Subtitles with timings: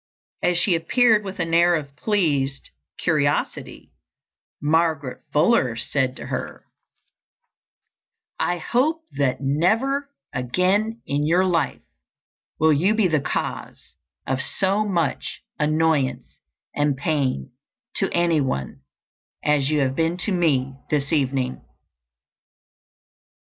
[0.41, 3.91] As she appeared with an air of pleased curiosity,
[4.59, 6.65] Margaret Fuller said to her,
[8.39, 11.83] "I hope that never again in your life
[12.57, 13.93] will you be the cause
[14.25, 16.39] of so much annoyance
[16.73, 17.51] and pain
[17.97, 18.81] to any one
[19.43, 21.61] as you have been to me this evening."